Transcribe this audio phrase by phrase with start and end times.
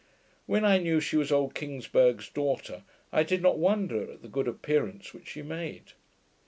[0.47, 2.81] When I knew she was old Kingsburgh's daughter,
[3.13, 5.93] I did not wonder at the good appearance which she made.